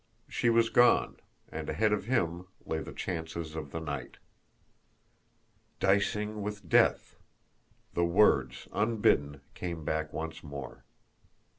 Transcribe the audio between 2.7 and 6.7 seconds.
the chances of the night! "Dicing with